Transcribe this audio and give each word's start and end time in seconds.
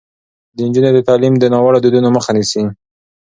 د 0.55 0.57
نجونو 0.67 1.01
تعلیم 1.09 1.33
د 1.39 1.45
ناوړه 1.53 1.79
دودونو 1.81 2.07
مخه 2.17 2.31
نیسي. 2.37 2.63